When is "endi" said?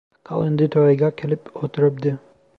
0.45-0.67